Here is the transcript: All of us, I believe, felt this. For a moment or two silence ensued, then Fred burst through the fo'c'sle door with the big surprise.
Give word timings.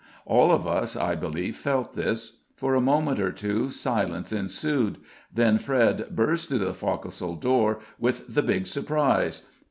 All 0.25 0.51
of 0.51 0.65
us, 0.65 0.95
I 0.95 1.13
believe, 1.13 1.55
felt 1.55 1.93
this. 1.93 2.39
For 2.55 2.73
a 2.73 2.81
moment 2.81 3.19
or 3.19 3.31
two 3.31 3.69
silence 3.69 4.31
ensued, 4.31 4.97
then 5.31 5.59
Fred 5.59 6.07
burst 6.15 6.49
through 6.49 6.57
the 6.57 6.73
fo'c'sle 6.73 7.39
door 7.39 7.77
with 7.99 8.25
the 8.33 8.41
big 8.41 8.65
surprise. 8.65 9.43